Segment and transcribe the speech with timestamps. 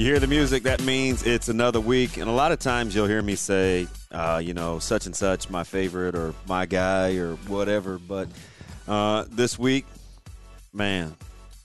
[0.00, 2.16] You hear the music, that means it's another week.
[2.16, 5.50] And a lot of times you'll hear me say, uh, you know, such and such,
[5.50, 7.98] my favorite, or my guy, or whatever.
[7.98, 8.28] But
[8.88, 9.84] uh, this week,
[10.72, 11.14] man,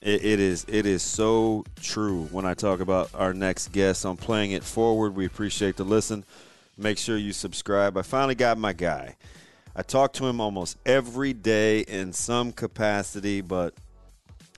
[0.02, 4.04] it, it is it is so true when I talk about our next guest.
[4.04, 5.16] I'm playing it forward.
[5.16, 6.26] We appreciate the listen.
[6.78, 7.96] Make sure you subscribe.
[7.96, 9.16] I finally got my guy.
[9.78, 13.76] I talk to him almost every day in some capacity, but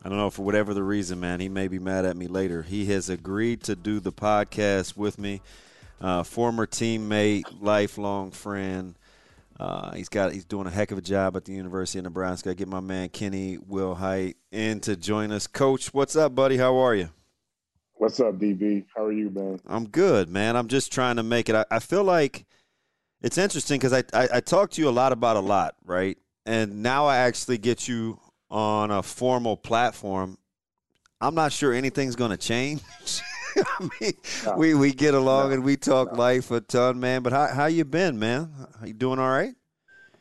[0.07, 1.41] I don't know for whatever the reason, man.
[1.41, 2.63] He may be mad at me later.
[2.63, 5.41] He has agreed to do the podcast with me.
[5.99, 8.95] Uh, former teammate, lifelong friend.
[9.59, 12.51] Uh, he's got he's doing a heck of a job at the University of Nebraska.
[12.51, 15.45] I get my man Kenny Wilhite in to join us.
[15.45, 16.55] Coach, what's up, buddy?
[16.55, 17.09] How are you?
[17.95, 18.85] What's up, DB?
[18.95, 19.59] How are you, man?
[19.67, 20.55] I'm good, man.
[20.55, 21.55] I'm just trying to make it.
[21.55, 22.45] I, I feel like
[23.21, 26.17] it's interesting because I, I I talk to you a lot about a lot, right?
[26.45, 30.37] And now I actually get you on a formal platform,
[31.19, 32.81] I'm not sure anything's going to change.
[33.57, 34.13] I mean,
[34.45, 34.55] no.
[34.55, 35.55] we, we get along no.
[35.55, 36.19] and we talk no.
[36.19, 37.23] life a ton, man.
[37.23, 38.51] But how how you been, man?
[38.79, 39.55] Are you doing all right?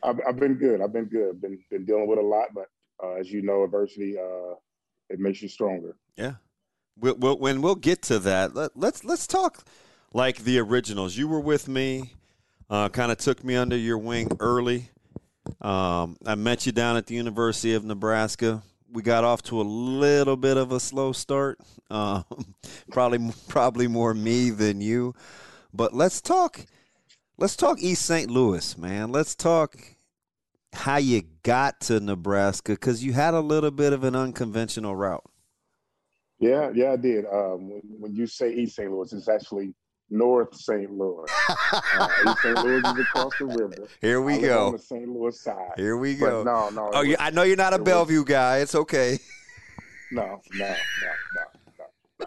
[0.02, 0.80] I've, I've been good.
[0.80, 1.41] I've been good.
[1.41, 2.69] Been been dealing with a lot, but
[3.02, 4.54] uh, as you know, adversity uh,
[5.10, 5.97] it makes you stronger.
[6.16, 6.34] Yeah.
[6.98, 9.64] We'll, we'll, when we'll get to that, let, let's let's talk
[10.12, 11.16] like the originals.
[11.16, 12.14] You were with me,
[12.70, 14.91] uh, kind of took me under your wing early.
[15.67, 18.62] Um, I met you down at the University of Nebraska.
[18.93, 21.59] We got off to a little bit of a slow start.
[21.91, 22.25] Um,
[22.93, 25.12] probably, probably more me than you.
[25.75, 26.65] But let's talk.
[27.37, 28.31] Let's talk East St.
[28.31, 29.10] Louis, man.
[29.10, 29.77] Let's talk
[30.72, 35.25] how you got to Nebraska because you had a little bit of an unconventional route.
[36.38, 37.25] Yeah, yeah, I did.
[37.27, 38.93] Um, when, when you say East St.
[38.93, 39.75] Louis, it's actually
[40.11, 40.91] North St.
[40.91, 41.27] Louis.
[41.99, 42.59] Uh, East St.
[42.59, 43.89] Louis is across the river.
[44.00, 44.67] Here we go.
[44.67, 45.09] On the St.
[45.09, 45.72] Louis side.
[45.77, 46.44] Here we go.
[46.44, 46.91] But no, no.
[46.93, 48.59] Oh, was, I know you're not a Bellevue was, guy.
[48.59, 49.19] It's okay.
[50.12, 50.75] No, no, no, no,
[52.21, 52.27] no,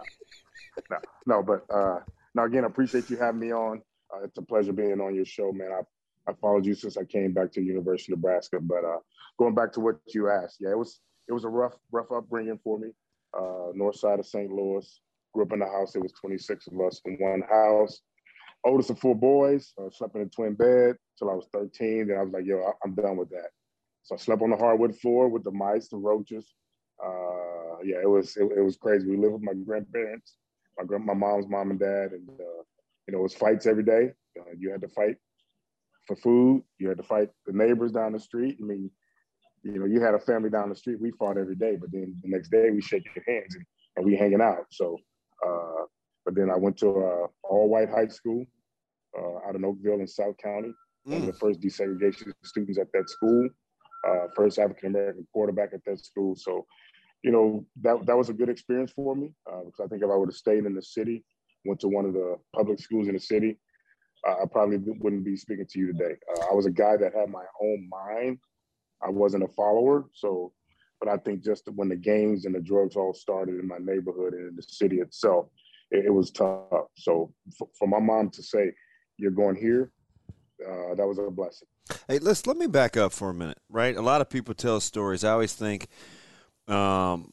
[0.90, 0.96] no.
[1.26, 2.00] no but uh,
[2.34, 3.80] now again, I appreciate you having me on.
[4.12, 5.70] Uh, it's a pleasure being on your show, man.
[5.72, 5.82] I
[6.30, 8.58] I followed you since I came back to University of Nebraska.
[8.60, 8.98] But uh,
[9.38, 12.58] going back to what you asked, yeah, it was it was a rough rough upbringing
[12.62, 12.88] for me.
[13.36, 14.50] Uh, north side of St.
[14.50, 15.00] Louis
[15.32, 15.92] grew up in a house.
[15.92, 18.00] There was 26 of us in one house.
[18.64, 19.72] Oldest of four boys.
[19.78, 22.08] I slept in a twin bed till I was 13.
[22.08, 23.50] Then I was like, yo, I'm done with that.
[24.02, 26.54] So I slept on the hardwood floor with the mice, the roaches.
[27.02, 29.08] Uh, yeah, it was it, it, was crazy.
[29.08, 30.36] We lived with my grandparents,
[30.78, 32.62] my grand, my mom's mom and dad, and uh,
[33.06, 34.10] you know, it was fights every day.
[34.38, 35.16] Uh, you had to fight
[36.06, 36.62] for food.
[36.78, 38.58] You had to fight the neighbors down the street.
[38.60, 38.90] I mean,
[39.62, 41.00] you know, you had a family down the street.
[41.00, 43.64] We fought every day, but then the next day we shake your hands and,
[43.96, 44.66] and we hanging out.
[44.70, 44.98] So
[45.46, 45.84] uh,
[46.24, 48.44] but then I went to a all-white high school
[49.18, 50.72] uh, out in Oakville in South County.
[51.06, 51.12] Mm.
[51.12, 53.48] One of the first desegregation students at that school,
[54.06, 56.36] uh, first African American quarterback at that school.
[56.36, 56.66] So,
[57.22, 60.10] you know, that that was a good experience for me uh, because I think if
[60.10, 61.24] I would have stayed in the city,
[61.64, 63.58] went to one of the public schools in the city,
[64.28, 66.16] uh, I probably wouldn't be speaking to you today.
[66.36, 68.38] Uh, I was a guy that had my own mind.
[69.02, 70.52] I wasn't a follower, so
[71.00, 74.34] but I think just when the gangs and the drugs all started in my neighborhood
[74.34, 75.46] and in the city itself,
[75.90, 76.86] it, it was tough.
[76.96, 78.72] So for, for, my mom to say,
[79.16, 79.90] "You're going here,"
[80.64, 81.68] uh, that was a blessing.
[82.06, 83.58] Hey, let's let me back up for a minute.
[83.68, 85.24] Right, a lot of people tell stories.
[85.24, 85.88] I always think,
[86.68, 87.32] um,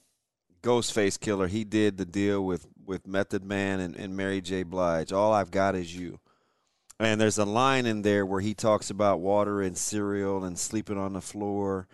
[0.63, 4.63] Ghostface Killah, he did the deal with with Method Man and, and Mary J.
[4.63, 5.11] Blige.
[5.11, 6.19] All I've got is you.
[6.99, 10.97] And there's a line in there where he talks about water and cereal and sleeping
[10.97, 11.87] on the floor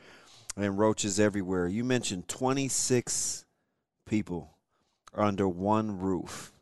[0.55, 1.67] and roaches everywhere.
[1.67, 3.45] You mentioned 26
[4.05, 4.57] people
[5.13, 6.53] under one roof.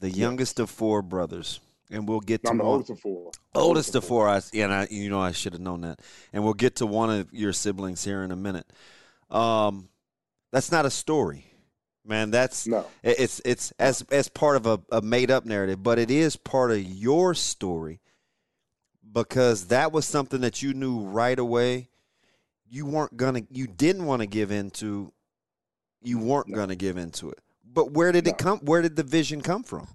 [0.00, 0.18] The yes.
[0.18, 1.60] youngest of four brothers.
[1.90, 3.30] And we'll get to I'm the oldest of four.
[3.54, 4.28] Oldest, of four.
[4.28, 6.00] I, and I, you know, I should have known that.
[6.32, 8.66] And we'll get to one of your siblings here in a minute.
[9.30, 9.88] Um,
[10.50, 11.46] that's not a story,
[12.04, 12.30] man.
[12.30, 12.86] That's no.
[13.02, 16.70] It's it's as as part of a, a made up narrative, but it is part
[16.70, 18.00] of your story
[19.12, 21.88] because that was something that you knew right away
[22.74, 25.12] you weren't gonna you didn't want to give into
[26.02, 26.56] you weren't no.
[26.56, 27.38] gonna give into it
[27.72, 28.30] but where did no.
[28.30, 29.86] it come where did the vision come from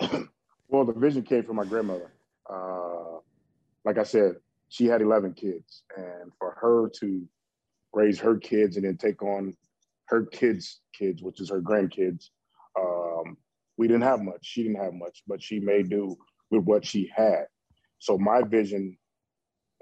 [0.68, 2.10] well the vision came from my grandmother
[2.50, 3.18] uh,
[3.84, 4.36] like I said,
[4.68, 7.26] she had 11 kids, and for her to
[7.92, 9.54] raise her kids and then take on
[10.06, 12.30] her kids' kids, which is her grandkids,
[12.78, 13.36] um,
[13.76, 14.40] we didn't have much.
[14.42, 16.16] She didn't have much, but she made do
[16.50, 17.46] with what she had.
[17.98, 18.96] So my vision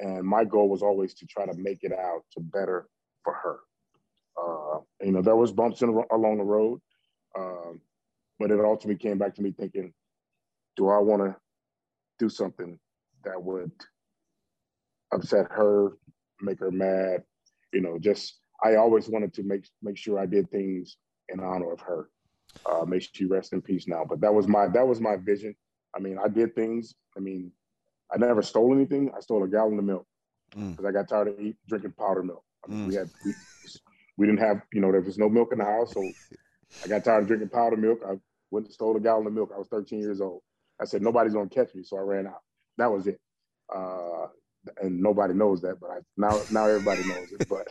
[0.03, 2.89] and my goal was always to try to make it out to better
[3.25, 3.59] for her.
[4.37, 6.81] Uh, you know, there was bumps in, along the road,
[7.39, 7.81] um,
[8.39, 9.93] but it ultimately came back to me thinking,
[10.77, 11.37] do I want to
[12.19, 12.79] do something
[13.25, 13.71] that would
[15.15, 15.93] upset her,
[16.41, 17.23] make her mad?
[17.73, 20.97] You know, just I always wanted to make make sure I did things
[21.29, 22.09] in honor of her.
[22.69, 24.05] Uh, may she rest in peace now.
[24.09, 25.55] But that was my that was my vision.
[25.97, 26.95] I mean, I did things.
[27.17, 27.53] I mean,
[28.13, 29.11] I never stole anything.
[29.17, 30.07] I stole a gallon of milk
[30.51, 30.89] because mm.
[30.89, 32.45] I got tired of eat, drinking powdered milk.
[32.65, 32.89] I mean, mm.
[32.89, 33.35] we had we,
[34.19, 36.03] we, didn't have you know there was no milk in the house, so
[36.85, 38.01] I got tired of drinking powdered milk.
[38.07, 38.15] I
[38.51, 39.51] went and stole a gallon of milk.
[39.55, 40.43] I was 13 years old.
[40.81, 42.43] I said nobody's gonna catch me, so I ran out.
[42.79, 43.21] That was it.
[43.75, 44.27] Uh,
[44.81, 47.49] and nobody knows that, but I, now now everybody knows it.
[47.49, 47.69] But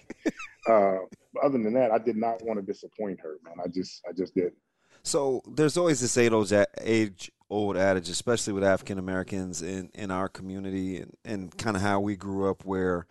[0.72, 1.00] uh,
[1.44, 3.56] other than that, I did not want to disappoint her, man.
[3.64, 4.54] I just I just did.
[5.03, 10.98] So there's always this age old adage, especially with African Americans in, in our community
[10.98, 13.06] and, and kind of how we grew up, where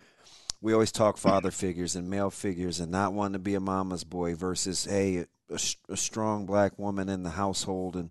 [0.61, 4.03] we always talk father figures and male figures and not wanting to be a mama's
[4.03, 5.59] boy versus, hey, a,
[5.89, 7.95] a strong black woman in the household.
[7.95, 8.09] And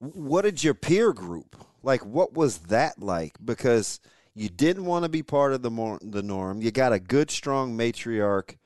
[0.00, 2.04] what did your peer group like?
[2.04, 3.36] What was that like?
[3.42, 4.00] Because
[4.34, 6.60] you didn't want to be part of the, the norm.
[6.60, 8.56] You got a good, strong matriarch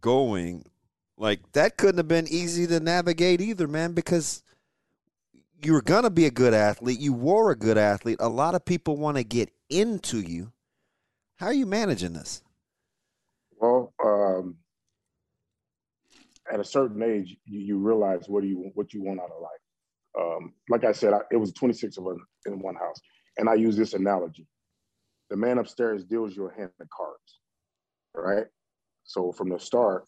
[0.00, 0.64] going
[1.18, 4.42] like that couldn't have been easy to navigate either, man, because
[5.62, 7.00] you were gonna be a good athlete.
[7.00, 8.18] You were a good athlete.
[8.20, 10.52] A lot of people want to get into you.
[11.36, 12.42] How are you managing this?
[13.58, 14.56] Well, um,
[16.52, 19.42] at a certain age, you, you, realize what do you what you want out of
[19.42, 19.60] life.
[20.18, 22.16] Um, like I said, I, it was 26 of us
[22.46, 23.00] in one house,
[23.38, 24.46] and I use this analogy:
[25.30, 27.40] the man upstairs deals you a hand of cards,
[28.14, 28.46] right?
[29.04, 30.04] So from the start,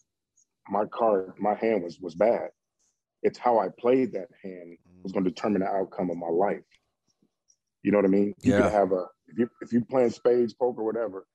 [0.69, 2.51] my card, my hand was was bad.
[3.23, 6.63] It's how I played that hand was going to determine the outcome of my life.
[7.83, 8.35] You know what I mean?
[8.43, 8.63] You yeah.
[8.63, 11.27] can have a if you if you playing spades, poker, whatever,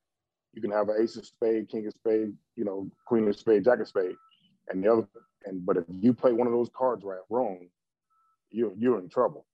[0.53, 3.63] you can have an ace of spade, king of spade, you know, queen of spade,
[3.65, 4.15] jack of spade,
[4.69, 5.07] and the other.
[5.45, 7.67] And but if you play one of those cards right wrong,
[8.51, 9.45] you're you're in trouble.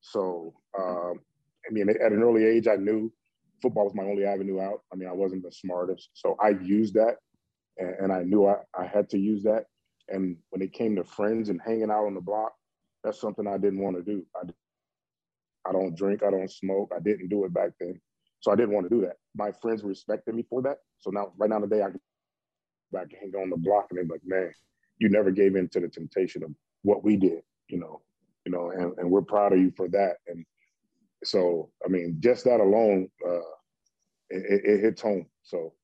[0.00, 1.20] So um,
[1.68, 3.12] I mean, at an early age, I knew
[3.60, 4.82] football was my only avenue out.
[4.92, 7.16] I mean, I wasn't the smartest, so I used that
[7.78, 9.64] and, and I knew I, I had to use that.
[10.08, 12.52] And when it came to friends and hanging out on the block,
[13.02, 14.24] that's something I didn't want to do.
[14.36, 14.48] I,
[15.68, 16.92] I don't drink, I don't smoke.
[16.96, 18.00] I didn't do it back then.
[18.40, 19.16] So I didn't want to do that.
[19.34, 20.78] My friends respected me for that.
[20.98, 22.00] So now, right now today, I can
[22.92, 24.52] back hang on the block and they're like, man,
[24.98, 26.50] you never gave in to the temptation of
[26.82, 28.00] what we did, you know,
[28.44, 30.16] you know, and, and we're proud of you for that.
[30.28, 30.44] And
[31.24, 33.38] so, I mean, just that alone, uh,
[34.30, 35.26] it, it hits home.
[35.42, 35.74] So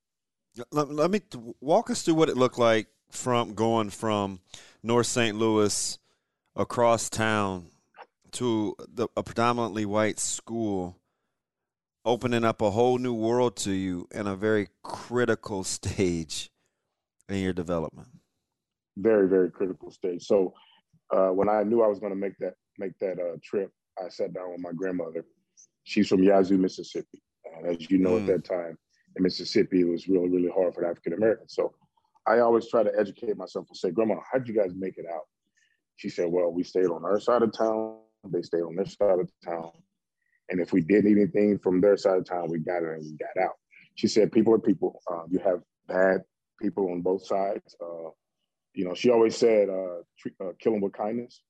[0.70, 1.20] let, let me
[1.60, 4.40] walk us through what it looked like from going from
[4.82, 5.36] North St.
[5.36, 5.98] Louis
[6.56, 7.66] across town
[8.32, 10.96] to the, a predominantly white school,
[12.04, 16.50] opening up a whole new world to you in a very critical stage
[17.28, 18.08] in your development.
[18.96, 20.22] Very, very critical stage.
[20.24, 20.54] So
[21.10, 23.70] uh, when I knew I was going to make that make that uh, trip,
[24.02, 25.24] I sat down with my grandmother.
[25.84, 27.22] She's from Yazoo, Mississippi,
[27.56, 28.20] and as you know, mm.
[28.20, 28.78] at that time,
[29.16, 31.54] in Mississippi, it was really, really hard for African Americans.
[31.54, 31.74] So
[32.26, 35.26] I always try to educate myself and say, Grandma, how'd you guys make it out?
[35.96, 39.18] She said, Well, we stayed on our side of town, they stayed on their side
[39.18, 39.70] of town.
[40.48, 43.16] And if we did anything from their side of town, we got it and we
[43.16, 43.54] got out.
[43.94, 45.00] She said, People are people.
[45.10, 46.22] Uh, you have bad
[46.60, 47.74] people on both sides.
[47.80, 48.10] Uh,
[48.74, 51.42] you know, she always said, uh, treat, uh, kill them with kindness.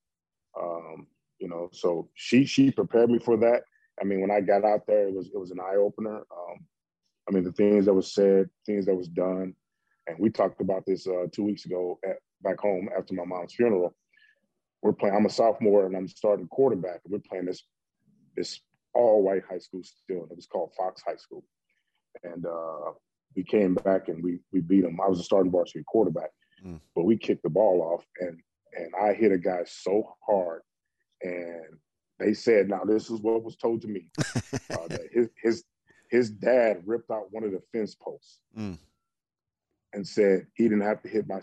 [0.61, 1.07] Um,
[1.38, 3.62] you know, so she she prepared me for that.
[4.00, 6.16] I mean, when I got out there, it was it was an eye opener.
[6.16, 6.66] Um,
[7.29, 9.55] I mean, the things that was said, things that was done,
[10.07, 13.55] and we talked about this uh, two weeks ago at, back home after my mom's
[13.55, 13.95] funeral.
[14.83, 15.14] We're playing.
[15.14, 17.00] I'm a sophomore and I'm starting quarterback.
[17.07, 17.62] We're playing this
[18.37, 18.61] this
[18.95, 20.26] all white high school still.
[20.31, 21.45] It was called Fox High School,
[22.25, 22.93] and uh,
[23.37, 24.99] we came back and we we beat them.
[25.00, 26.31] I was a starting varsity quarterback,
[26.64, 26.81] mm.
[26.97, 28.41] but we kicked the ball off and
[28.75, 30.62] and I hit a guy so hard,
[31.23, 31.79] and
[32.19, 35.64] they said, "Now this is what was told to me uh, that his his
[36.12, 38.78] his dad ripped out one of the fence posts mm.
[39.95, 41.40] and said he didn't have to hit my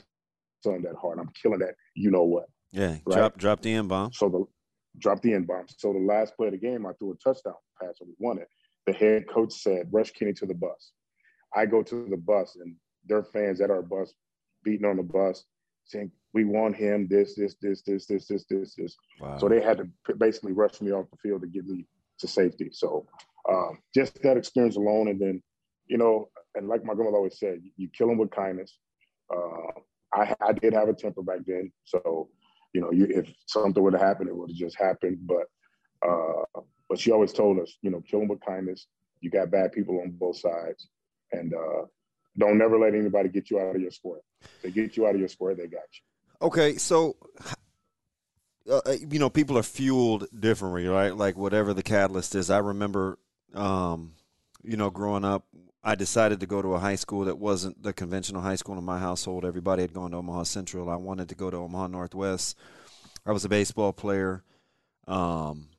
[0.64, 1.18] son that hard.
[1.18, 1.74] I'm killing that.
[1.96, 2.46] You know what?
[2.72, 3.16] Yeah, right?
[3.16, 4.14] drop drop the end bomb.
[4.14, 4.46] So the
[5.00, 5.66] drop the end bomb.
[5.76, 8.38] So the last play of the game, I threw a touchdown pass and we won
[8.38, 8.48] it.
[8.86, 10.92] The head coach said, "Rush Kenny to the bus."
[11.56, 12.76] I go to the bus and
[13.08, 14.14] their fans at our bus
[14.64, 15.46] beating on the bus
[15.86, 17.08] saying, "We want him.
[17.10, 19.40] This, this, this, this, this, this, this, this." Wow.
[19.40, 21.88] So they had to basically rush me off the field to get me
[22.20, 22.70] to safety.
[22.72, 23.08] So
[23.50, 25.42] um, just that experience alone, and then
[25.88, 28.78] you know, and like my grandmother always said, you kill them with kindness.
[29.34, 29.80] Uh,
[30.14, 32.30] I, I did have a temper back then, so
[32.74, 35.20] you know, you, if something would have happened, it would have just happened.
[35.22, 35.46] But
[36.08, 38.88] uh, but she always told us, you know, kill them with kindness.
[39.22, 40.88] You got bad people on both sides,
[41.32, 41.86] and uh,
[42.38, 44.22] don't never let anybody get you out of your square.
[44.64, 46.48] They get you out of your square, they got you.
[46.48, 47.18] Okay, so
[48.70, 51.16] uh, uh, you know, people are fueled differently, right?
[51.16, 52.50] Like whatever the catalyst is.
[52.50, 53.18] I remember,
[53.54, 54.14] um,
[54.64, 55.46] you know, growing up,
[55.84, 58.84] I decided to go to a high school that wasn't the conventional high school in
[58.84, 59.46] my household.
[59.46, 60.90] Everybody had gone to Omaha Central.
[60.90, 62.58] I wanted to go to Omaha Northwest.
[63.26, 64.44] I was a baseball player.
[65.08, 65.70] Um,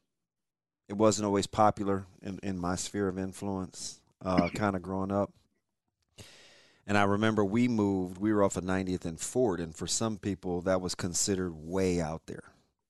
[0.88, 5.32] it wasn't always popular in, in my sphere of influence, uh, kind of growing up.
[6.86, 10.18] And I remember we moved, we were off of 90th and Fort, and for some
[10.18, 12.42] people, that was considered way out there,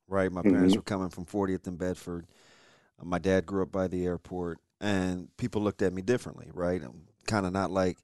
[0.08, 0.32] right?
[0.32, 0.54] My mm-hmm.
[0.54, 2.26] parents were coming from 40th and Bedford.
[3.02, 6.82] My dad grew up by the airport, and people looked at me differently, right?
[7.26, 7.98] Kind of not like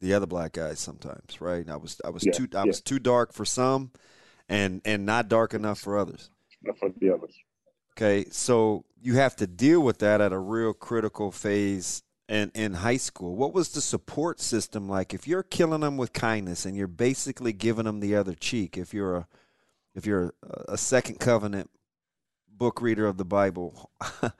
[0.00, 1.68] the other black guys sometimes, right?
[1.68, 2.64] I was I was yeah, too I yeah.
[2.64, 3.90] was too dark for some,
[4.48, 6.30] and and not dark enough for others.
[6.62, 7.36] Not for the others.
[7.96, 12.72] Okay, so you have to deal with that at a real critical phase in, in
[12.72, 13.36] high school.
[13.36, 15.12] What was the support system like?
[15.12, 18.94] If you're killing them with kindness and you're basically giving them the other cheek, if
[18.94, 19.28] you're a
[19.94, 21.70] if you're a, a second covenant
[22.48, 23.90] book reader of the Bible,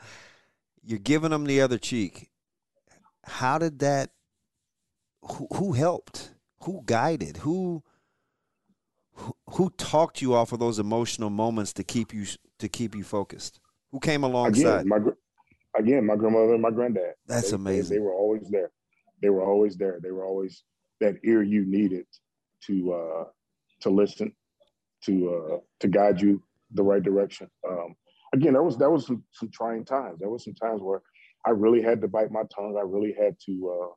[0.84, 2.30] you're giving them the other cheek.
[3.24, 4.10] How did that?
[5.22, 6.32] Who, who helped?
[6.62, 7.38] Who guided?
[7.38, 7.82] Who,
[9.14, 12.26] who who talked you off of those emotional moments to keep you
[12.58, 13.60] to keep you focused?
[13.92, 14.80] Who came alongside?
[14.80, 14.98] Again, my
[15.78, 17.14] again, my grandmother and my granddad.
[17.26, 17.90] That's they, amazing.
[17.90, 18.70] They, they, were always there.
[19.20, 20.00] They were always there.
[20.02, 20.64] They were always
[21.00, 22.06] that ear you needed
[22.66, 23.24] to uh,
[23.80, 24.32] to listen,
[25.04, 27.48] to uh, to guide you the right direction.
[27.68, 27.94] Um,
[28.32, 30.18] again, there was that was some, some trying times.
[30.18, 31.02] There was some times where
[31.46, 32.76] I really had to bite my tongue.
[32.78, 33.88] I really had to uh,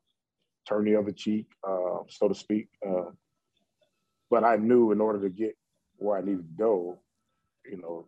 [0.68, 2.68] turn the other cheek, uh, so to speak.
[2.86, 3.12] Uh,
[4.30, 5.56] but I knew in order to get
[5.98, 7.00] where I needed to go,
[7.66, 8.08] you know,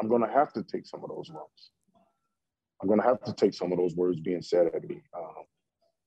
[0.00, 1.70] I'm going to have to take some of those lumps.
[2.80, 5.02] I'm going to have to take some of those words being said at me.
[5.16, 5.44] Um,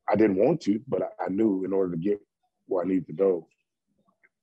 [0.10, 2.20] I didn't want to, but I, I, knew in order to get
[2.68, 3.48] where I needed to go,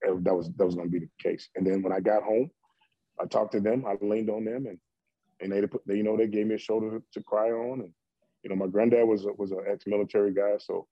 [0.02, 1.48] that was that was going to be the case.
[1.54, 2.50] And then when I got home,
[3.20, 3.84] I talked to them.
[3.86, 4.78] I leaned on them, and
[5.44, 7.80] and they, they you know they gave me a shoulder to, to cry on.
[7.80, 7.92] And
[8.42, 10.86] you know my granddad was was an ex-military guy, so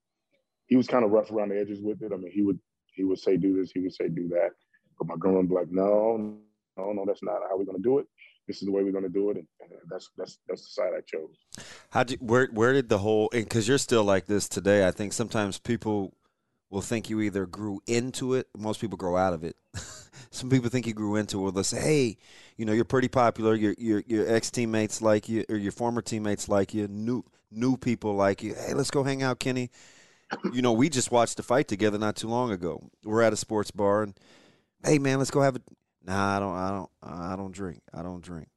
[0.67, 2.13] he was kind of rough around the edges with it.
[2.13, 2.61] I mean, he would
[2.95, 4.51] he would say do this, he would say do that,
[4.99, 6.37] but my grandma like, no,
[6.77, 8.07] no, no, that's not how we're going to do it
[8.47, 10.71] this is the way we're going to do it, and, and that's that's that's the
[10.71, 11.65] side I chose.
[11.91, 14.87] How did where where did the whole because you're still like this today?
[14.87, 16.15] I think sometimes people
[16.71, 18.49] will think you either grew into it.
[18.57, 19.57] Most people grow out of it.
[20.33, 21.55] Some people think you grew into it.
[21.55, 22.17] They'll say, "Hey,
[22.57, 23.55] you know, you're pretty popular.
[23.55, 26.89] Your your your ex teammates like you, or your former teammates like you.
[26.89, 28.55] New new people like you.
[28.55, 29.71] Hey, let's go hang out, Kenny."
[30.53, 32.83] you know, we just watched a fight together not too long ago.
[33.05, 34.15] We're at a sports bar, and
[34.83, 35.61] hey, man, let's go have a
[36.05, 36.57] Nah, I don't.
[36.57, 36.91] I don't.
[37.03, 37.81] I don't drink.
[37.95, 38.49] I don't drink.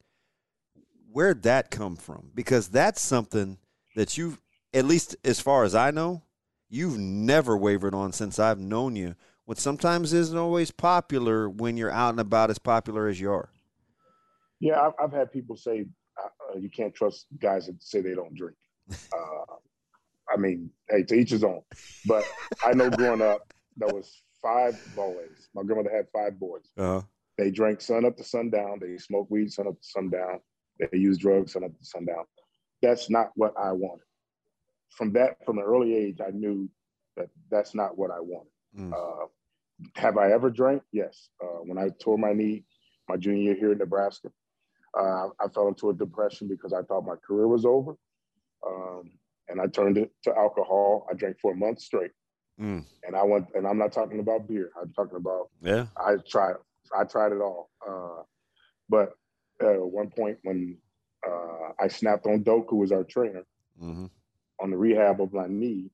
[1.12, 2.32] Where'd that come from?
[2.34, 3.58] Because that's something
[3.96, 4.38] that you,
[4.74, 6.24] at least as far as I know,
[6.70, 9.15] you've never wavered on since I've known you.
[9.45, 13.49] What sometimes isn't always popular when you're out and about as popular as you are.
[14.59, 15.85] Yeah, I've, I've had people say
[16.17, 18.57] uh, you can't trust guys that say they don't drink.
[19.13, 19.55] Uh,
[20.33, 21.61] I mean, hey, to each his own.
[22.07, 22.23] But
[22.65, 25.49] I know growing up, there was five boys.
[25.53, 26.63] My grandmother had five boys.
[26.77, 27.01] Uh-huh.
[27.37, 28.79] They drank sun up to sundown.
[28.81, 30.39] They smoked weed sun up to sundown.
[30.79, 32.25] They used drugs sun up to sundown.
[32.81, 34.05] That's not what I wanted.
[34.89, 36.69] From that, from an early age, I knew
[37.17, 38.51] that that's not what I wanted.
[38.77, 38.93] Mm.
[38.93, 39.27] Uh,
[39.96, 40.84] have I ever drank?
[40.91, 41.29] Yes.
[41.41, 42.63] Uh, when I tore my knee
[43.08, 44.29] my junior year here in Nebraska,
[44.98, 47.96] uh, I fell into a depression because I thought my career was over.
[48.65, 49.12] Um,
[49.48, 51.05] and I turned it to alcohol.
[51.10, 52.12] I drank for a month straight.
[52.60, 52.86] Mm.
[53.03, 54.72] And I went, and I'm not talking about beer.
[54.82, 56.55] I'm talking about, yeah, I tried
[56.98, 57.70] I tried it all.
[57.88, 58.24] Uh,
[58.89, 59.13] but
[59.62, 60.77] at one point when
[61.27, 63.46] uh, I snapped on who was our trainer,
[63.82, 64.05] mm-hmm.
[64.62, 65.91] on the rehab of my knee,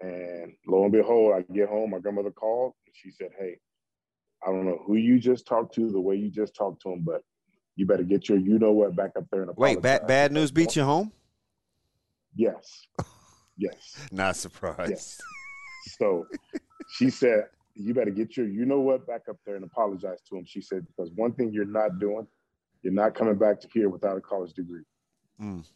[0.00, 1.90] and lo and behold, I get home.
[1.90, 2.74] My grandmother called.
[2.86, 3.58] And she said, "Hey,
[4.46, 7.00] I don't know who you just talked to, the way you just talked to him,
[7.04, 7.22] but
[7.76, 9.76] you better get your you know what back up there and apologize.
[9.76, 9.82] wait.
[9.82, 11.12] Bad bad news beat you home.
[12.34, 12.86] Yes.
[13.60, 14.08] Yes.
[14.10, 14.90] Not surprised.
[14.90, 15.20] Yes.
[15.98, 16.26] So
[16.88, 20.38] she said, you better get your you know what back up there and apologize to
[20.38, 20.46] him.
[20.46, 22.26] She said, because one thing you're not doing,
[22.82, 24.84] you're not coming back to here without a college degree.
[25.38, 25.66] Mm.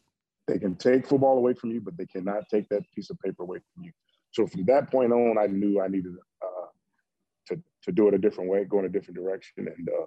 [0.47, 3.43] They can take football away from you, but they cannot take that piece of paper
[3.43, 3.93] away from you.
[4.35, 6.13] So from that point on, I knew I needed
[6.43, 6.67] uh,
[7.49, 10.07] to to do it a different way, go in a different direction, and uh,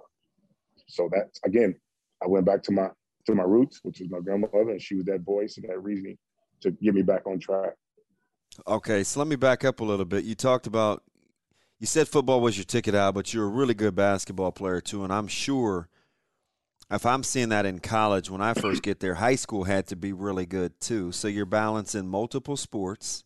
[0.86, 1.74] so that again,
[2.22, 2.90] I went back to my
[3.26, 6.18] to my roots, which was my grandmother, and she was that voice and that reasoning
[6.60, 7.72] to get me back on track.
[8.66, 10.24] Okay, so let me back up a little bit.
[10.24, 11.02] You talked about
[11.78, 15.04] you said football was your ticket out, but you're a really good basketball player too,
[15.04, 15.88] and I'm sure
[16.90, 19.96] if I'm seeing that in college when I first get there, high school had to
[19.96, 21.12] be really good too.
[21.12, 23.24] So you're balancing multiple sports.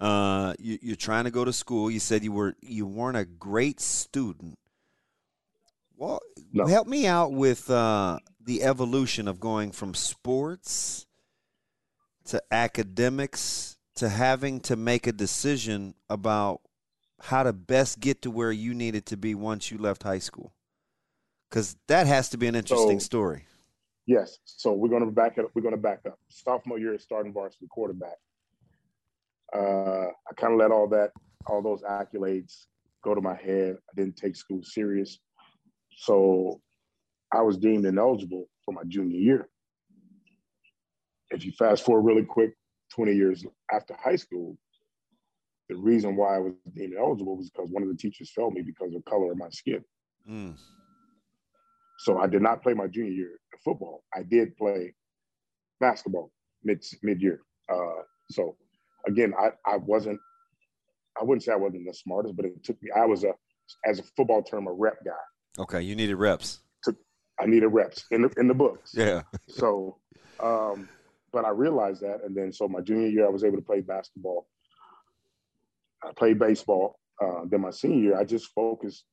[0.00, 1.90] Uh, you, are trying to go to school.
[1.90, 4.58] You said you were you weren't a great student.
[5.96, 6.20] Well,
[6.52, 6.66] no.
[6.66, 11.06] help me out with uh, the evolution of going from sports
[12.26, 16.60] to academics to having to make a decision about
[17.20, 20.52] how to best get to where you needed to be once you left high school?
[21.50, 23.46] Because that has to be an interesting so, story.
[24.06, 24.38] Yes.
[24.44, 25.46] So we're going to back up.
[25.54, 26.18] We're going to back up.
[26.28, 28.18] Sophomore year, starting varsity quarterback.
[29.54, 31.10] Uh, I kind of let all that,
[31.46, 32.66] all those accolades
[33.02, 33.76] go to my head.
[33.90, 35.18] I didn't take school serious.
[35.96, 36.60] So
[37.32, 39.48] I was deemed ineligible for my junior year.
[41.30, 42.54] If you fast forward really quick,
[42.94, 44.56] 20 years after high school,
[45.68, 48.62] the reason why I was deemed eligible was because one of the teachers failed me
[48.62, 49.84] because of color of my skin.
[50.28, 50.58] Mm.
[51.98, 54.04] So I did not play my junior year of football.
[54.14, 54.94] I did play
[55.80, 56.30] basketball
[56.64, 57.40] mid mid year.
[57.70, 58.56] Uh, so
[59.06, 60.20] again, I, I wasn't
[61.20, 62.90] I wouldn't say I wasn't the smartest, but it took me.
[62.94, 63.32] I was a
[63.84, 65.62] as a football term a rep guy.
[65.62, 66.60] Okay, you needed reps.
[66.84, 66.96] Took,
[67.40, 68.92] I needed reps in the in the books.
[68.94, 69.22] Yeah.
[69.48, 69.98] so,
[70.40, 70.88] um,
[71.32, 73.80] but I realized that, and then so my junior year I was able to play
[73.80, 74.46] basketball
[76.02, 76.98] I played baseball.
[77.20, 79.04] Uh, then my senior year, I just focused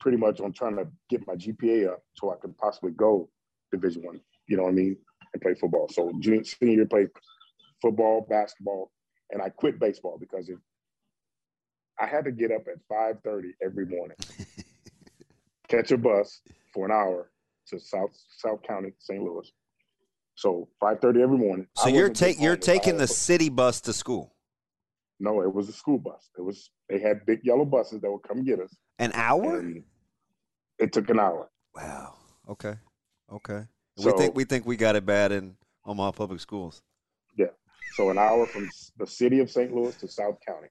[0.00, 3.28] pretty much on trying to get my GPA up so I could possibly go
[3.70, 4.20] Division One.
[4.48, 4.96] You know what I mean?
[5.32, 5.88] And play football.
[5.90, 7.08] So junior, senior year, played
[7.82, 8.92] football, basketball,
[9.30, 10.58] and I quit baseball because if
[12.00, 14.16] I had to get up at 5:30 every morning,
[15.68, 16.40] catch a bus
[16.72, 17.30] for an hour
[17.66, 19.22] to South South County, St.
[19.22, 19.50] Louis.
[20.34, 21.66] So 5:30 every morning.
[21.76, 24.34] So you're taking you're taking the city bus to school.
[25.20, 26.30] No, it was a school bus.
[26.38, 28.74] It was they had big yellow buses that would come get us.
[28.98, 29.64] An hour?
[30.78, 31.50] It took an hour.
[31.74, 32.14] Wow.
[32.48, 32.74] Okay.
[33.30, 33.66] Okay.
[33.98, 36.82] So, we think we think we got it bad in Omaha Public Schools.
[37.94, 39.74] So an hour from the city of St.
[39.74, 40.68] Louis to South County.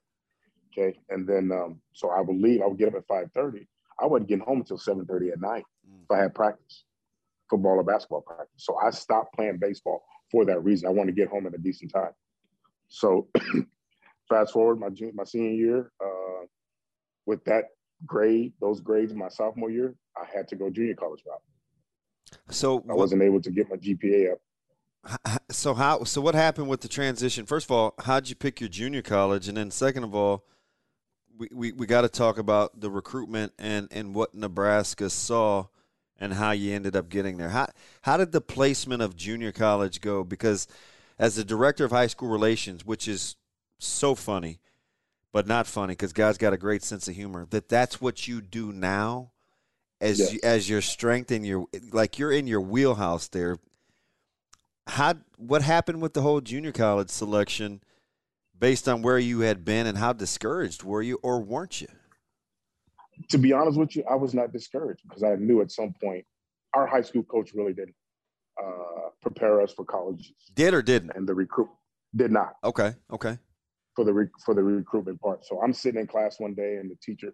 [0.72, 0.98] Okay.
[1.10, 2.62] And then um, so I would leave.
[2.62, 3.68] I would get up at five thirty.
[4.00, 6.04] I wouldn't get home until seven thirty at night mm.
[6.04, 6.86] if I had practice,
[7.50, 8.48] football or basketball practice.
[8.58, 10.88] So I stopped playing baseball for that reason.
[10.88, 12.12] I wanted to get home at a decent time.
[12.88, 13.28] So
[14.30, 16.46] fast forward my junior, my senior year, uh,
[17.26, 17.66] with that
[18.06, 21.42] grade, those grades my sophomore year, I had to go junior college route.
[22.50, 24.40] So I wasn't able to get my GPA up.
[25.52, 26.06] So how?
[26.06, 27.46] So what happened with the transition?
[27.46, 30.46] First of all, how'd you pick your junior college, and then second of all,
[31.38, 35.66] we we, we got to talk about the recruitment and and what Nebraska saw
[36.22, 37.50] and how you ended up getting there.
[37.50, 37.68] How
[38.04, 40.24] how did the placement of junior college go?
[40.24, 40.68] Because
[41.20, 43.36] as the director of high school relations, which is
[43.80, 44.60] so funny,
[45.32, 47.48] but not funny because God's got a great sense of humor.
[47.50, 49.32] That that's what you do now,
[50.00, 50.34] as yes.
[50.34, 53.58] you, as your strength and your like you're in your wheelhouse there.
[54.88, 57.82] How what happened with the whole junior college selection,
[58.58, 61.88] based on where you had been and how discouraged were you or weren't you?
[63.30, 66.26] To be honest with you, I was not discouraged because I knew at some point
[66.74, 67.96] our high school coach really didn't
[68.62, 70.34] uh, prepare us for colleges.
[70.56, 71.12] Did or didn't?
[71.16, 71.70] And the recruit
[72.16, 72.54] did not.
[72.64, 72.94] Okay.
[73.12, 73.38] Okay
[73.96, 75.46] for the re- for the recruitment part.
[75.46, 77.34] So I'm sitting in class one day, and the teacher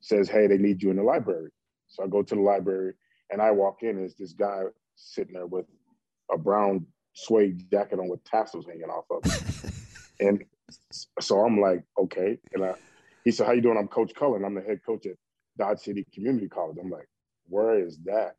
[0.00, 1.50] says, "Hey, they need you in the library."
[1.88, 2.94] So I go to the library,
[3.30, 4.62] and I walk in, and it's this guy
[4.94, 5.66] sitting there with
[6.32, 9.72] a brown suede jacket on with tassels hanging off of it.
[10.20, 10.44] and
[11.20, 12.38] so I'm like, okay.
[12.52, 12.74] And I,
[13.24, 14.44] he said, "How you doing?" I'm Coach Cullen.
[14.44, 15.16] I'm the head coach at
[15.58, 16.76] Dodge City Community College.
[16.80, 17.08] I'm like,
[17.48, 18.36] where is that?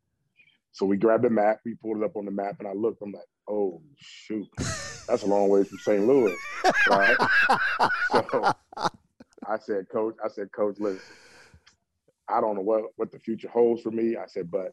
[0.72, 3.02] So we grabbed a map, we pulled it up on the map, and I looked.
[3.02, 4.46] I'm like, oh shoot
[5.08, 6.06] that's a long way from St.
[6.06, 6.36] Louis,
[6.88, 7.16] right?
[8.12, 8.52] so
[9.46, 11.00] I said, Coach, I said, Coach, listen,
[12.28, 14.16] I don't know what, what the future holds for me.
[14.16, 14.72] I said, but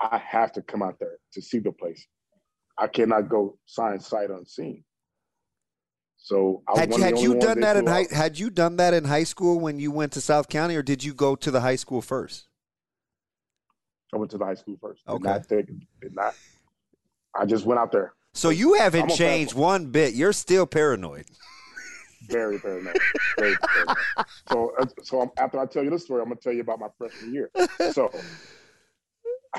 [0.00, 2.06] I have to come out there to see the place.
[2.76, 4.84] I cannot go sign sight unseen.
[6.16, 9.60] So had, had you done that in high, had you done that in high school
[9.60, 12.48] when you went to South County, or did you go to the high school first?
[14.12, 15.02] I went to the high school first.
[15.08, 15.18] Okay.
[15.18, 16.34] Did not take, did not.
[17.34, 18.14] I just went out there.
[18.34, 20.14] So you haven't changed one bit.
[20.14, 21.26] You're still paranoid.
[22.28, 22.96] Very paranoid.
[23.38, 23.96] Very paranoid.
[24.50, 26.88] so, uh, so after I tell you this story, I'm gonna tell you about my
[26.98, 27.50] freshman year.
[27.92, 28.10] So,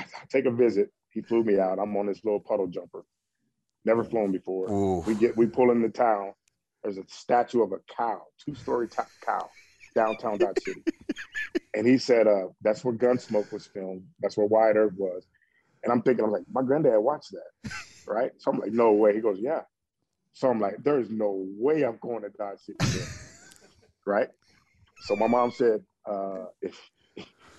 [0.00, 0.90] I, take a visit.
[1.10, 1.78] He flew me out.
[1.78, 3.04] I'm on this little puddle jumper.
[3.84, 4.70] Never flown before.
[4.70, 5.00] Ooh.
[5.00, 6.32] We get we pull into town.
[6.82, 8.88] There's a statue of a cow, two story
[9.24, 9.50] cow,
[9.94, 10.82] downtown Dodge City.
[11.74, 14.04] and he said, uh, "That's where Gunsmoke was filmed.
[14.20, 15.26] That's where Wyatt Earp was."
[15.82, 17.70] And I'm thinking, I'm like, my granddad watched that,
[18.06, 18.30] right?
[18.38, 19.14] So I'm like, no way.
[19.14, 19.62] He goes, yeah.
[20.32, 23.00] So I'm like, there's no way I'm going to Dodge City,
[24.06, 24.28] right?
[25.06, 26.78] So my mom said, uh, if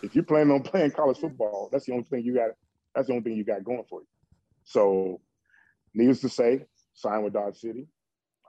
[0.02, 2.50] if you're planning on playing college football, that's the only thing you got.
[2.96, 4.08] That's the only thing you got going for you.
[4.64, 5.22] So,
[5.94, 7.88] needless to say, signed with Dodge City.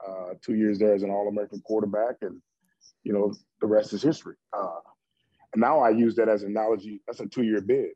[0.05, 2.41] Uh, two years there as an All-American quarterback, and
[3.03, 4.35] you know the rest is history.
[4.51, 4.79] Uh,
[5.53, 7.01] and now I use that as an analogy.
[7.07, 7.91] That's a two-year bid.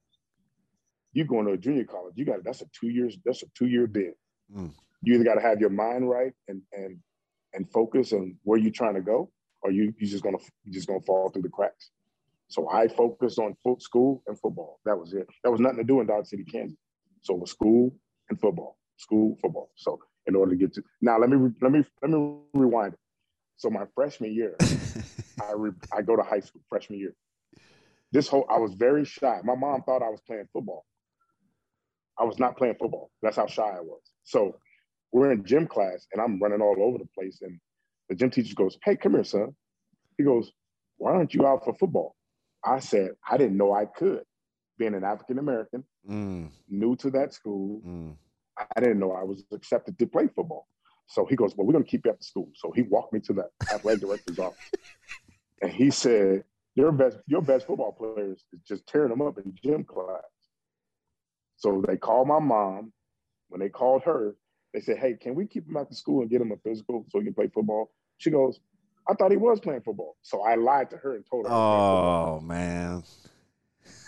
[1.14, 2.14] You going to a junior college?
[2.16, 3.18] You got that's a two years.
[3.26, 4.14] That's a two-year bid.
[4.56, 4.72] Mm.
[5.02, 7.00] You either got to have your mind right and and
[7.54, 10.88] and focus on where you're trying to go, or you you just gonna you just
[10.88, 11.90] gonna fall through the cracks.
[12.50, 14.80] So I focused on foot, school and football.
[14.86, 15.28] That was it.
[15.44, 16.78] That was nothing to do in Dodge City, Kansas.
[17.22, 17.94] So it was school
[18.30, 19.72] and football, school, football.
[19.76, 23.00] So in order to get to now, let me let me let me rewind it.
[23.58, 24.56] So my freshman year,
[25.42, 27.14] I re, I go to high school freshman year.
[28.12, 29.40] This whole I was very shy.
[29.44, 30.86] My mom thought I was playing football.
[32.18, 33.12] I was not playing football.
[33.22, 34.02] That's how shy I was.
[34.24, 34.58] So
[35.12, 37.40] we're in gym class and I'm running all over the place.
[37.42, 37.60] And
[38.10, 39.56] the gym teacher goes, Hey, come here, son.
[40.18, 40.52] He goes,
[40.98, 42.17] Why aren't you out for football?
[42.66, 44.24] I said, I didn't know I could.
[44.78, 46.50] Being an African American, mm.
[46.70, 48.16] new to that school, mm.
[48.58, 50.68] I didn't know I was accepted to play football.
[51.08, 52.52] So he goes, Well, we're going to keep you at the school.
[52.56, 54.60] So he walked me to the athletic director's office.
[55.60, 56.44] And he said,
[56.76, 60.22] Your best, your best football players is just tearing them up in gym class.
[61.56, 62.94] So they called my mom.
[63.50, 64.36] When they called her,
[64.72, 67.08] they said, Hey, can we keep him at the school and get him a physical
[67.10, 67.90] so he can play football?
[68.18, 68.60] She goes,
[69.10, 70.18] I thought he was playing football.
[70.22, 71.52] So I lied to her and told her.
[71.52, 73.04] Oh man.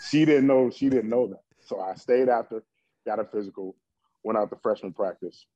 [0.08, 0.70] She didn't know.
[0.70, 1.42] She didn't know that.
[1.66, 2.62] So I stayed after,
[3.06, 3.76] got a physical,
[4.24, 5.46] went out to freshman practice,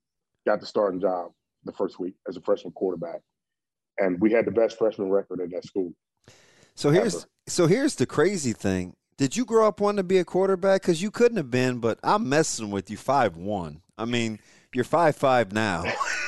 [0.47, 1.33] got the starting job
[1.65, 3.21] the first week as a freshman quarterback,
[3.99, 5.93] and we had the best freshman record at that school.
[6.75, 7.25] So here's ever.
[7.47, 8.95] so here's the crazy thing.
[9.17, 10.83] Did you grow up wanting to be a quarterback?
[10.83, 12.97] Because you couldn't have been, but I'm messing with you.
[12.97, 13.83] Five one.
[13.97, 14.41] I mean,
[14.73, 15.85] you're five five now.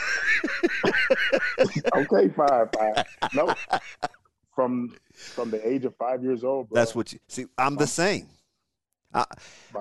[1.94, 3.06] okay, five, five.
[3.34, 3.54] No,
[4.54, 6.68] from from the age of five years old.
[6.68, 6.80] Bro.
[6.80, 7.46] That's what you see.
[7.56, 8.26] I'm the same.
[9.14, 9.24] I,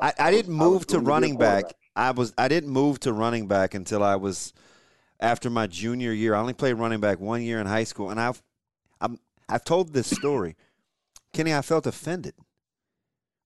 [0.02, 1.66] I, I didn't move to running back.
[1.96, 4.54] I was I didn't move to running back until I was
[5.20, 6.36] after my junior year.
[6.36, 8.42] I only played running back one year in high school, and I've
[9.02, 10.56] I'm, I've told this story,
[11.34, 11.54] Kenny.
[11.54, 12.34] I felt offended.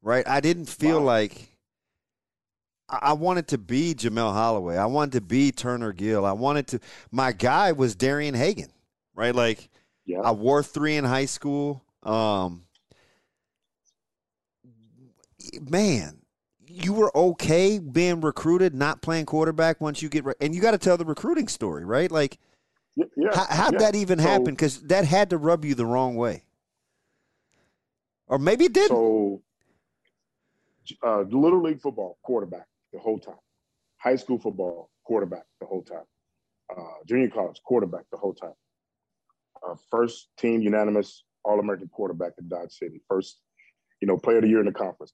[0.02, 1.06] Right, I didn't feel wow.
[1.06, 1.58] like
[2.90, 4.78] I wanted to be Jamelle Holieway.
[4.78, 6.26] I wanted to be Turner Gill.
[6.26, 6.80] I wanted to.
[7.12, 8.72] My guy was Darian Hagan,
[9.14, 9.36] right?
[9.36, 9.70] Like,
[10.06, 10.22] yeah.
[10.22, 11.84] I wore three in high school.
[12.02, 12.66] Um,
[15.62, 16.22] man,
[16.66, 20.72] you were okay being recruited, not playing quarterback once you get, re- and you got
[20.72, 22.12] to tell the recruiting story, right?
[22.12, 22.40] Like,
[22.96, 23.80] yeah, how, how'd yeah.
[23.80, 24.46] that even happen?
[24.46, 26.44] Because that had to rub you the wrong way,
[28.28, 28.90] or maybe it didn't.
[28.90, 29.42] So,
[31.04, 33.36] uh, little league football quarterback the whole time.
[33.98, 36.06] High school football, quarterback the whole time.
[36.72, 38.54] Uh, junior college, quarterback the whole time.
[39.68, 43.02] Uh, first team unanimous All American quarterback at Dodge City.
[43.10, 43.40] First,
[44.02, 45.14] you know, player of the year in the conference.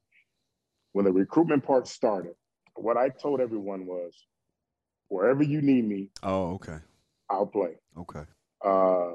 [0.92, 2.34] When the recruitment part started,
[2.76, 4.14] what I told everyone was,
[5.08, 6.10] wherever you need me.
[6.24, 6.78] Oh, okay.
[7.30, 7.76] I'll play.
[7.98, 8.24] Okay.
[8.64, 9.14] Uh,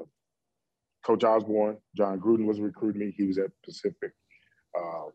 [1.05, 3.13] Coach Osborne, Jon Gruden was recruiting me.
[3.15, 4.11] He was at Pacific.
[4.77, 5.09] Uh,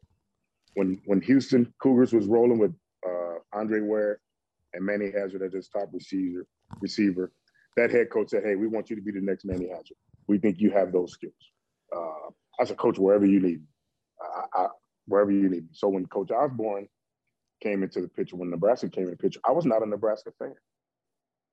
[0.75, 2.73] when when Houston Cougars was rolling with
[3.57, 4.21] Andre Ware
[4.75, 6.47] and Manny Hazard as his top receiver,
[6.81, 7.33] receiver,
[7.77, 9.97] that head coach said, "Hey, we want you to be the next Manny Hazard.
[10.27, 11.53] We think you have those skills."
[11.95, 13.63] Uh, as a coach, wherever you need,
[14.21, 14.67] I, I,
[15.07, 15.69] wherever you need.
[15.73, 16.89] So when Coach Osborne
[17.63, 20.33] came into the picture, when Nebraska came in the picture, I was not a Nebraska
[20.39, 20.55] fan.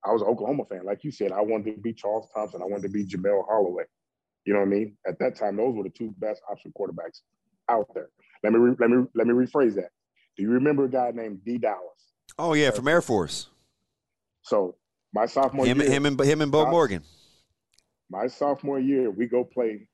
[0.06, 0.86] I was an Oklahoma fan.
[0.86, 2.62] Like you said, I wanted to be Charles Thompson.
[2.62, 3.86] I wanted to be Jamelle Holieway.
[4.46, 4.98] You know what I mean?
[5.08, 7.22] At that time, those were the two best option quarterbacks
[7.70, 8.10] out there.
[8.44, 9.90] Let me re- let me let me rephrase that.
[10.38, 11.78] Do you remember a guy named Dee Dowis?
[12.38, 13.48] Oh yeah, from Air Force.
[14.42, 14.76] So
[15.14, 17.04] my sophomore him, year, him and him and Bo Morgan.
[18.10, 19.88] My sophomore year, we go play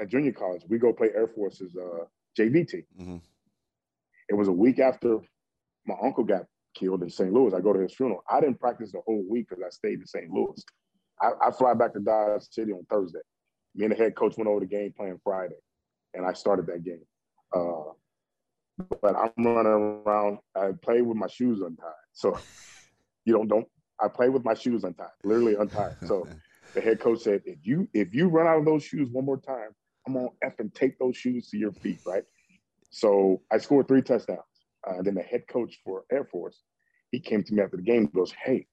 [0.00, 0.62] at junior college.
[0.68, 2.04] We go play Air Force's uh,
[2.38, 2.84] JV team.
[3.00, 3.16] Mm-hmm.
[4.28, 5.18] It was a week after
[5.86, 7.32] my uncle got killed in St.
[7.32, 7.54] Louis.
[7.54, 8.22] I go to his funeral.
[8.30, 10.30] I didn't practice the whole week because I stayed in St.
[10.30, 10.62] Louis.
[11.20, 13.20] I, I, fly back to Dodge City on Thursday.
[13.74, 15.54] Me and the head coach went over the game plan Friday,
[16.12, 17.04] and I started that game.
[17.54, 17.92] Uh,
[18.78, 20.38] but I'm running around.
[20.54, 21.92] I play with my shoes untied.
[22.12, 22.38] So
[23.24, 23.66] you don't don't.
[24.00, 25.96] I play with my shoes untied, literally untied.
[26.06, 26.28] So
[26.74, 29.38] the head coach said, if you if you run out of those shoes one more
[29.38, 29.70] time,
[30.06, 32.24] I'm gonna f and take those shoes to your feet, right?
[32.90, 34.40] So I scored three touchdowns.
[34.86, 36.62] Uh, and then the head coach for Air Force,
[37.10, 38.66] he came to me after the game and goes, "Hey,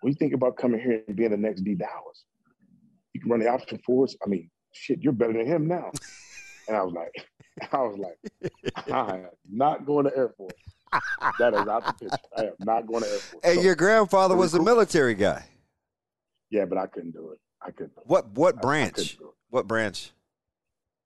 [0.00, 2.24] what do you think about coming here and being the next Dee Dowis?
[3.12, 4.14] You can run the option for us.
[4.24, 5.90] I mean, shit, you're better than him now."
[6.68, 7.12] And I was like,
[7.72, 8.52] I was like,
[8.92, 10.52] I am not going to Air Force.
[11.38, 12.16] that is out the picture.
[12.36, 13.44] I am not going to Air Force.
[13.44, 15.46] And So, your grandfather was a military guy.
[16.50, 17.38] yeah, but I couldn't do it.
[17.62, 17.92] I couldn't.
[18.04, 18.94] What what branch?
[18.94, 19.34] couldn't do it.
[19.50, 20.12] What branch?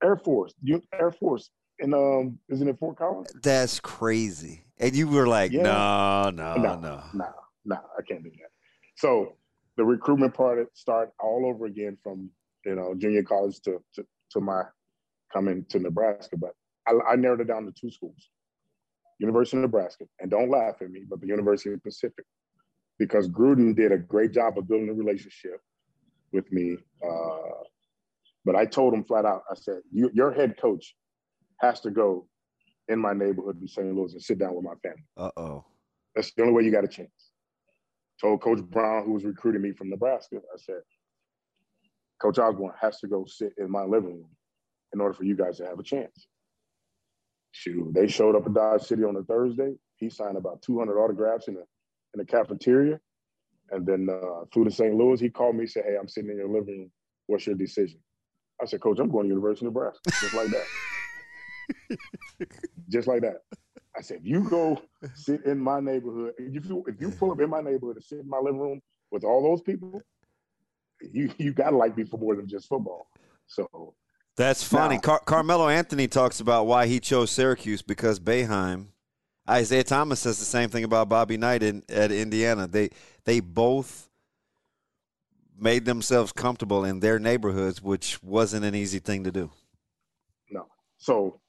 [0.03, 0.55] Air Force.
[0.63, 1.51] You Air Force.
[1.79, 3.33] And um, isn't it Fort Collins?
[3.43, 4.65] That's crazy.
[4.79, 5.63] And you were like, Yeah.
[5.63, 7.03] no, no, no, no.
[7.15, 7.27] no,
[7.65, 8.51] no, I can't do that.
[8.97, 9.37] So
[9.77, 12.31] the recruitment part start all over again from
[12.67, 14.63] you know junior college to to, to my
[15.33, 16.37] coming to Nebraska.
[16.37, 16.53] But
[16.87, 18.31] I, I narrowed it down to two schools:
[19.19, 22.25] University of Nebraska, and don't laugh at me, but the University of Pacific,
[22.99, 25.61] because Gruden did a great job of building a relationship
[26.33, 26.77] with me.
[27.05, 27.65] Uh,
[28.45, 30.95] but I told him flat out, I said, you, "Your head coach
[31.61, 32.27] has to go
[32.89, 33.95] in my neighborhood in St.
[33.95, 35.65] Louis and sit down with my family." Uh oh.
[36.15, 37.31] That's the only way you got a chance.
[38.21, 40.81] Told Coach Brown, who was recruiting me from Nebraska, I said,
[42.21, 44.31] Coach Osborne has to go sit in my living room
[44.93, 46.27] in order for you guys to have a chance.
[47.53, 49.75] Shoot, they showed up at Dodge City on a Thursday.
[49.97, 51.65] He signed about 200 autographs in the
[52.15, 53.01] in the cafeteria,
[53.71, 54.95] and then uh, flew to St.
[54.95, 55.21] Louis.
[55.21, 56.93] He called me, said, "Hey, I'm sitting in your living room.
[57.27, 58.01] What's your decision?"
[58.63, 61.99] I said, "Coach, I'm going to University of Nebraska, just like that,
[62.89, 63.43] just like that."
[63.97, 64.81] I said, if you go
[65.15, 68.21] sit in my neighborhood, if you if you pull up in my neighborhood and sit
[68.21, 70.01] in my living room with all those people,
[71.01, 73.09] you you gotta like me for more than just football.
[73.47, 73.95] So
[74.37, 74.97] That's funny.
[74.97, 78.87] Now- Car- Carmelo Anthony talks about why he chose Syracuse because Boeheim.
[79.51, 82.67] Isiah Thomas says the same thing about Bobby Knight in, at Indiana.
[82.69, 82.91] They
[83.25, 84.09] they both
[85.59, 89.51] made themselves comfortable in their neighborhoods, which wasn't an easy thing to do.
[90.51, 90.67] no.
[90.99, 91.41] So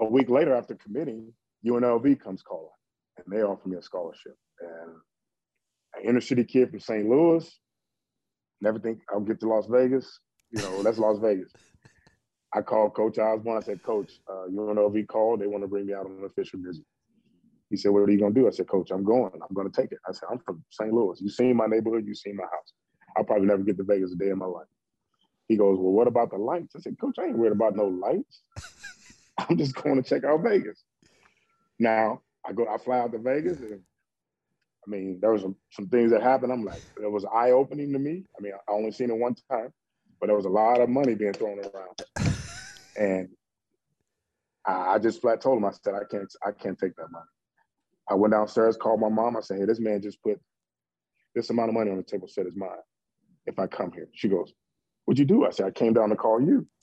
[0.00, 1.32] a week later after committing,
[1.66, 2.70] UNLV comes calling
[3.16, 4.36] and they offer me a scholarship.
[4.60, 4.90] And
[5.96, 7.08] an inner city kid from St.
[7.08, 7.48] Louis,
[8.60, 10.20] never think I'll get to Las Vegas.
[10.50, 11.52] You know, that's Las Vegas.
[12.54, 13.58] I called Coach Osborne.
[13.58, 15.40] I said, Coach, uh, UNLV called.
[15.40, 16.84] They want to bring me out on an official visit.
[17.70, 18.46] He said, What are you going to do?
[18.46, 19.30] I said, Coach, I'm going.
[19.34, 19.98] I'm going to take it.
[20.08, 20.92] I said, I'm from St.
[20.92, 21.20] Louis.
[21.20, 22.04] You've seen my neighborhood.
[22.06, 22.72] You've seen my house.
[23.16, 24.66] I'll probably never get to Vegas a day in my life.
[25.48, 26.74] He goes, Well, what about the lights?
[26.76, 28.42] I said, Coach, I ain't worried about no lights.
[29.38, 30.82] I'm just going to check out Vegas.
[31.78, 33.80] Now, I go, I fly out to Vegas and
[34.86, 36.50] I mean, there was some, some things that happened.
[36.50, 38.24] I'm like, it was eye opening to me.
[38.38, 39.70] I mean, I only seen it one time,
[40.20, 41.96] but there was a lot of money being thrown around.
[42.98, 43.28] And
[44.66, 47.24] I, just flat told him, I said, I can't, I can't take that money.
[48.10, 49.36] I went downstairs, called my mom.
[49.36, 50.40] I said, Hey, this man just put
[51.34, 52.70] this amount of money on the table, said it's mine.
[53.46, 54.52] If I come here, she goes,
[55.04, 55.46] What'd you do?
[55.46, 56.66] I said, I came down to call you.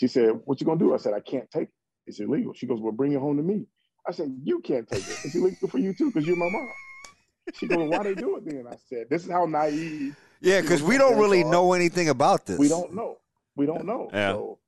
[0.00, 0.94] She said, What you gonna do?
[0.94, 1.74] I said, I can't take it.
[2.06, 2.54] It's illegal.
[2.54, 3.66] She goes, Well, bring it home to me.
[4.08, 5.18] I said, You can't take it.
[5.24, 6.72] It's illegal for you too, because you're my mom.
[7.54, 8.66] She goes, Why they do it then?
[8.70, 12.46] I said, This is how naive Yeah, because we don't really are- know anything about
[12.46, 12.58] this.
[12.58, 13.18] we don't know.
[13.56, 14.10] We don't know.
[14.12, 14.32] Yeah.
[14.32, 14.58] So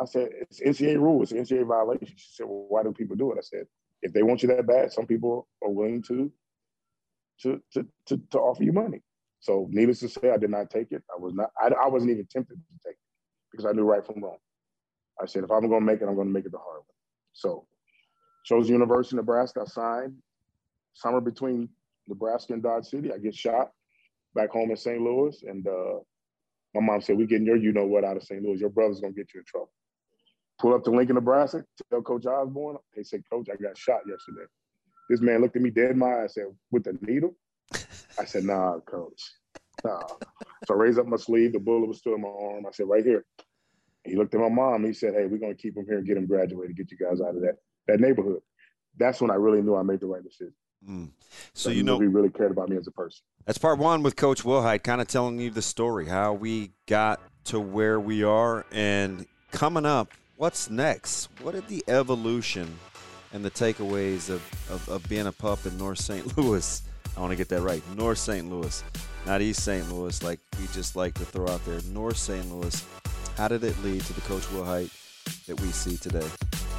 [0.00, 1.22] I said, it's NCAA rule.
[1.22, 2.08] It's an NCAA violation.
[2.16, 3.38] She said, well, why do people do it?
[3.38, 3.66] I said,
[4.00, 6.32] if they want you that bad, some people are willing to
[7.42, 9.02] to to to, to offer you money.
[9.40, 11.02] So needless to say, I did not take it.
[11.14, 11.50] I was not.
[11.60, 12.98] I, I wasn't even tempted to take it
[13.50, 14.38] because I knew right from wrong.
[15.20, 16.80] I said, if I'm going to make it, I'm going to make it the hard
[16.80, 16.94] way.
[17.32, 17.66] So
[18.44, 19.60] chose University of Nebraska.
[19.62, 20.14] I signed.
[20.94, 21.68] Summer between
[22.08, 23.70] Nebraska and Dodge City, I get shot
[24.34, 25.00] back home in St.
[25.00, 25.98] Louis, and uh,
[26.74, 28.42] my mom said, "We're getting your you know what out of St.
[28.42, 28.60] Louis.
[28.60, 29.72] Your brother's gonna get you in trouble."
[30.60, 31.64] Pull up to Lincoln, Nebraska.
[31.90, 32.76] Tell Coach Osborne.
[32.94, 34.46] They said, "Coach, I got shot yesterday."
[35.08, 36.34] This man looked at me dead in my eyes.
[36.34, 37.36] Said, "With the needle?"
[38.18, 39.22] I said, "Nah, Coach,
[39.84, 40.08] nah."
[40.64, 41.52] So I raised up my sleeve.
[41.52, 42.66] The bullet was still in my arm.
[42.66, 43.24] I said, "Right here."
[44.04, 44.84] He looked at my mom.
[44.84, 47.20] He said, "Hey, we're gonna keep him here and get him graduated, get you guys
[47.20, 48.42] out of that that neighborhood."
[48.96, 50.54] That's when I really knew I made the right decision.
[50.88, 51.10] Mm.
[51.54, 53.20] So I you know he really cared about me as a person.
[53.46, 57.20] That's part one with Coach Wilhite, kind of telling you the story, how we got
[57.44, 61.28] to where we are, and coming up, what's next?
[61.40, 62.78] What are the evolution
[63.32, 66.36] and the takeaways of, of, of being a pup in North St.
[66.38, 66.82] Louis?
[67.16, 67.82] I want to get that right.
[67.96, 68.48] North St.
[68.48, 68.82] Louis,
[69.26, 69.90] not East St.
[69.92, 71.80] Louis, like we just like to throw out there.
[71.90, 72.50] North St.
[72.52, 72.84] Louis.
[73.36, 74.90] How did it lead to the Coach Wilhite
[75.46, 76.26] that we see today?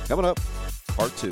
[0.07, 0.39] Coming up,
[0.87, 1.31] part two.